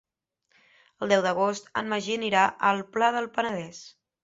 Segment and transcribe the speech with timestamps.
[1.07, 3.87] El deu d'agost en Magí anirà al Pla del Penedès.